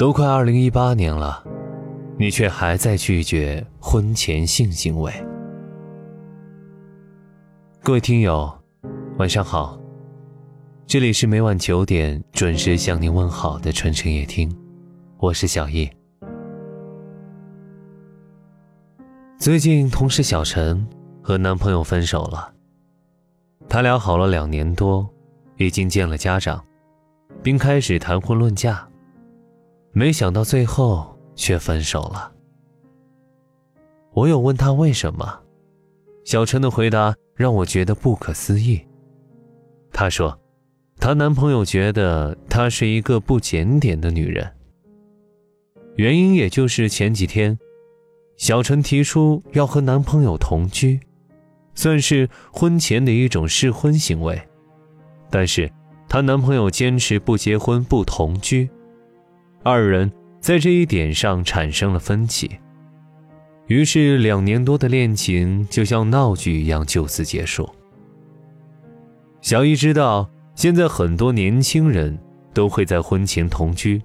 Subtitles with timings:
[0.00, 1.44] 都快二零一八年了，
[2.18, 5.12] 你却还在拒绝婚前性行为。
[7.82, 8.50] 各位听友，
[9.18, 9.78] 晚上好，
[10.86, 14.50] 这里是每晚九点准时向您问好的春晨夜听，
[15.18, 15.94] 我是小叶。
[19.38, 20.88] 最近同事小陈
[21.20, 22.50] 和男朋友分手了，
[23.68, 25.06] 他俩好了两年多，
[25.58, 26.64] 已经见了家长，
[27.42, 28.86] 并开始谈婚论嫁。
[29.92, 32.32] 没想到最后却分手了。
[34.12, 35.40] 我有问他为什么，
[36.24, 38.80] 小陈的回答让我觉得不可思议。
[39.92, 40.38] 他说，
[40.98, 44.48] 她男朋友觉得她是一个不检点的女人。
[45.96, 47.58] 原因也就是前几天，
[48.36, 51.00] 小陈提出要和男朋友同居，
[51.74, 54.40] 算是婚前的一种试婚行为，
[55.28, 55.70] 但是
[56.08, 58.70] 她男朋友坚持不结婚不同居。
[59.62, 62.50] 二人在这一点上产生了分歧，
[63.66, 67.68] 于是两年多的恋情就像闹剧一样就此结束。
[69.42, 72.18] 小易知道，现在很多年轻人
[72.54, 74.02] 都会在婚前同居，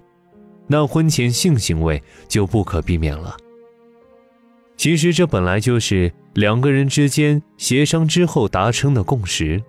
[0.68, 3.38] 那婚前性行为就不可避免了。
[4.76, 9.64] 其实这本来就是两个人之间协商之后达成的共识，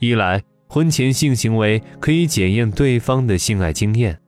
[0.00, 4.18] 一来婚前性行为可以检验对方的性爱经验。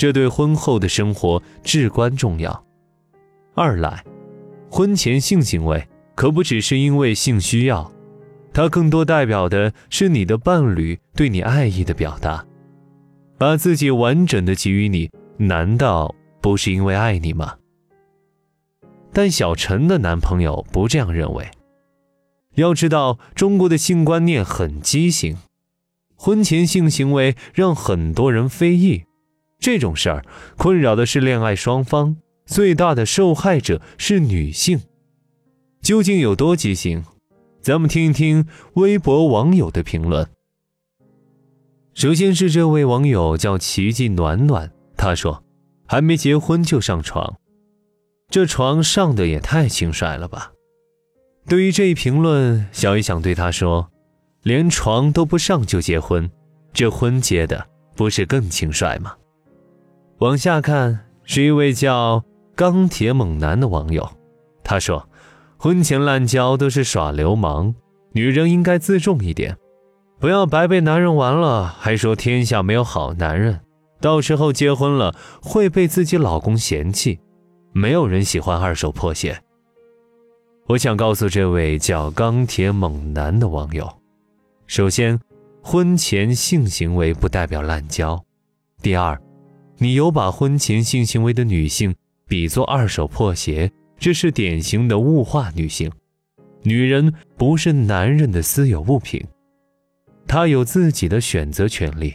[0.00, 2.64] 这对婚后的生活至关重要。
[3.54, 4.02] 二来，
[4.70, 7.92] 婚前性行为可不只是因为性需要，
[8.50, 12.42] 它更多代表的是你的伴侣对你爱意的表达，
[13.36, 17.56] 把自己完整的给予你，难道不是因为爱你吗？
[19.12, 21.46] 但小陈的男朋友不这样认为。
[22.54, 25.36] 要知道，中国的性观念很畸形，
[26.16, 29.04] 婚前性行为让很多人非议。
[29.60, 30.24] 这种事儿
[30.56, 34.80] 困扰的是恋爱双方，最大的受害者是女性。
[35.82, 37.04] 究竟有多畸形？
[37.60, 40.26] 咱们听一听微博网友的评论。
[41.92, 45.44] 首先是这位网友叫奇迹暖暖，他说
[45.86, 47.36] ：“还没结婚就上床，
[48.30, 50.52] 这床上的也太轻率了吧？”
[51.46, 53.90] 对于这一评论，小姨想对他说
[54.42, 56.30] ：“连床都不上就结婚，
[56.72, 59.14] 这婚结的不是更轻率吗？”
[60.20, 62.22] 往下看是一位叫
[62.54, 64.06] 钢铁猛男的网友，
[64.62, 65.08] 他说
[65.56, 67.74] ：“婚前滥交都是耍流氓，
[68.12, 69.56] 女人应该自重一点，
[70.18, 73.60] 不要白被男人玩了，还说天下没有好男人，
[73.98, 77.18] 到时候结婚了会被自己老公嫌弃。
[77.72, 79.40] 没有人喜欢二手破鞋。”
[80.68, 83.90] 我想告诉这位叫钢铁猛男的网友：
[84.66, 85.18] 首先，
[85.62, 88.18] 婚前性行为不代表滥交；
[88.82, 89.18] 第二。
[89.82, 91.94] 你有把婚前性行为的女性
[92.28, 95.90] 比作二手破鞋，这是典型的物化女性。
[96.62, 99.26] 女人不是男人的私有物品，
[100.26, 102.12] 她有自己的选择权利。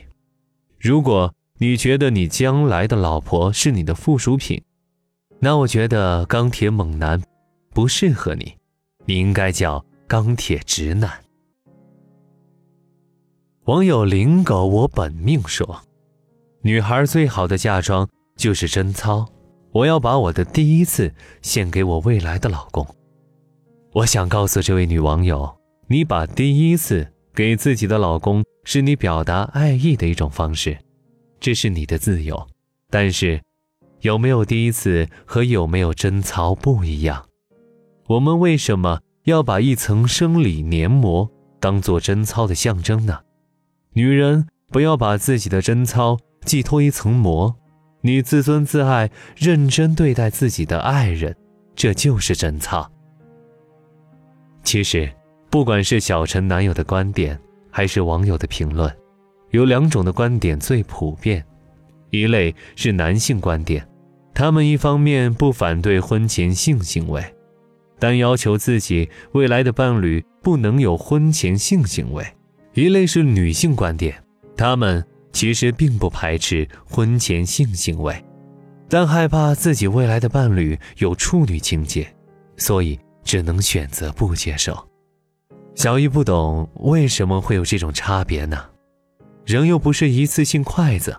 [0.79, 4.61] 如果你觉得你将来的老婆是你的附属品，
[5.39, 7.19] 那我觉得钢铁猛男
[7.73, 8.53] 不适合你，
[9.05, 11.11] 你应该叫钢铁直男。
[13.63, 15.81] 网友林狗我本命说。
[16.65, 19.23] 女孩最好的嫁妆就是贞操。
[19.71, 22.83] 我要把我的第一次献给我未来的老公。
[23.93, 25.55] 我想告诉这位女网友，
[25.87, 30.75] 你把第一次给自己的老公，是你表达爱意的一种方式，
[31.39, 32.47] 这是你的自由。
[32.89, 33.39] 但是，
[34.01, 37.27] 有没有第一次和有没有贞操不一样。
[38.07, 43.19] 我们为什么要把一层生理黏膜当做贞操的象征呢？
[43.93, 46.17] 女人不要把自己的贞操。
[46.45, 47.53] 寄托一层膜，
[48.01, 51.35] 你自尊自爱，认真对待自己的爱人，
[51.75, 52.89] 这就是贞操。
[54.63, 55.11] 其实，
[55.49, 57.39] 不管是小陈男友的观点，
[57.71, 58.95] 还是网友的评论，
[59.49, 61.43] 有两种的观点最普遍。
[62.11, 63.85] 一类是男性观点，
[64.33, 67.23] 他们一方面不反对婚前性行为，
[67.99, 72.23] 但要求自己未来的伴侣不能有婚前性行为；
[72.73, 74.23] 一类是女性观点，
[74.55, 75.03] 他们。
[75.35, 78.23] 其实并不排斥婚前性行为，
[78.87, 82.07] 但害怕自己未来的伴侣有处女情节，
[82.55, 84.73] 所以只能选择不接受。
[85.75, 88.57] 小易不懂为什么会有这种差别呢？
[89.45, 91.17] 人又不是一次性筷子，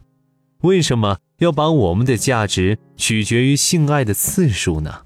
[0.63, 5.03] 为什么要把我们的价值取决于性爱的次数呢？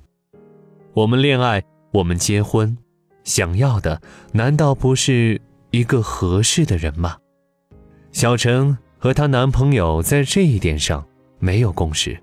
[0.94, 1.64] 我们恋爱，
[1.94, 2.78] 我们结婚，
[3.24, 5.42] 想要的难道不是
[5.72, 7.16] 一个合适的人吗？
[8.12, 8.78] 小陈。
[9.00, 11.04] 和她男朋友在这一点上
[11.38, 12.22] 没有共识，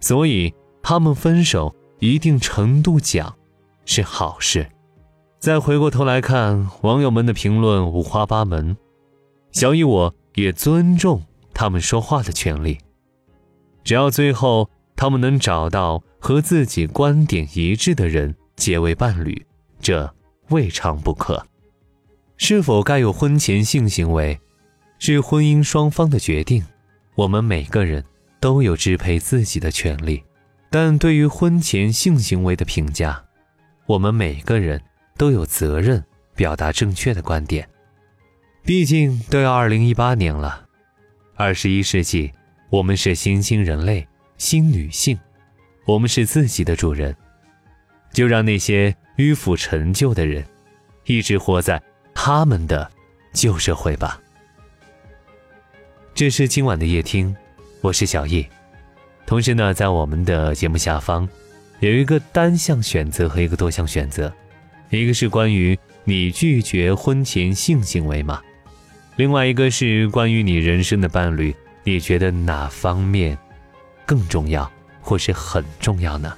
[0.00, 0.52] 所以
[0.82, 3.34] 他们分手一定程度讲
[3.86, 4.66] 是好事。
[5.38, 8.76] 再回过头来看网友们的评论五花八门，
[9.52, 11.22] 小以我也尊重
[11.54, 12.76] 他们说话的权利，
[13.84, 19.46] 只要最后他们能找到和自己观点一致的人结为伴侣，
[19.80, 20.12] 这
[20.48, 21.46] 未尝不可。
[22.36, 24.38] 是否该有婚前性行为，
[25.00, 26.62] 是婚姻双方的决定。
[27.14, 28.04] 我们每个人
[28.38, 30.22] 都有支配自己的权利，
[30.70, 33.24] 但对于婚前性行为的评价，
[33.86, 34.80] 我们每个人
[35.16, 36.04] 都有责任
[36.36, 37.66] 表达正确的观点。
[38.62, 40.66] 毕竟都要二零一八年了，
[41.34, 42.30] 二十一世纪，
[42.68, 44.06] 我们是新兴人类、
[44.36, 45.18] 新女性，
[45.86, 47.16] 我们是自己的主人。
[48.12, 50.44] 就让那些迂腐陈旧的人，
[51.06, 51.82] 一直活在。
[52.12, 52.90] 他们的
[53.32, 54.20] 旧社会吧。
[56.20, 57.34] 这是今晚的夜听，
[57.80, 58.46] 我是小易。
[59.24, 61.26] 同时呢，在我们的节目下方
[61.78, 64.30] 有一个单项选择和一个多项选择，
[64.90, 68.38] 一个是关于你拒绝婚前性行为吗？
[69.16, 73.38] 另外一个是关于你人生的伴侣，你觉得哪方面
[74.04, 74.70] 更重要，
[75.00, 76.36] 或是很重要呢？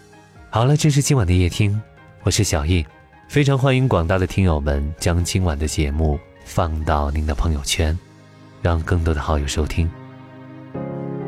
[0.49, 1.83] 好了，这是今晚的夜听，
[2.23, 2.87] 我是小易。
[3.27, 7.99] 非常欢迎广大的听友们将今晚的节目放到您的朋友圈，
[8.63, 9.91] 让更多的好友收听。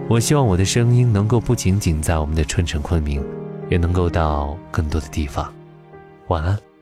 [0.08, 3.22] 我希望我的声音能够不仅仅在我们的春城昆明，
[3.69, 5.52] 也能够到更多的地方。
[6.28, 6.74] 晚安。